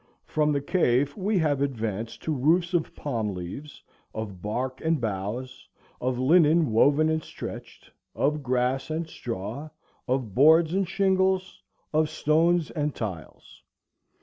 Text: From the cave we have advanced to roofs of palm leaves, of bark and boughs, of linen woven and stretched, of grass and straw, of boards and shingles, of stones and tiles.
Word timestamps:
From 0.25 0.51
the 0.51 0.61
cave 0.61 1.15
we 1.15 1.37
have 1.37 1.61
advanced 1.61 2.23
to 2.23 2.33
roofs 2.35 2.73
of 2.73 2.95
palm 2.95 3.35
leaves, 3.35 3.83
of 4.15 4.41
bark 4.41 4.81
and 4.83 4.99
boughs, 4.99 5.69
of 6.01 6.17
linen 6.17 6.71
woven 6.71 7.07
and 7.07 7.21
stretched, 7.23 7.91
of 8.15 8.41
grass 8.41 8.89
and 8.89 9.07
straw, 9.07 9.69
of 10.07 10.33
boards 10.33 10.73
and 10.73 10.89
shingles, 10.89 11.61
of 11.93 12.09
stones 12.09 12.71
and 12.71 12.95
tiles. 12.95 13.61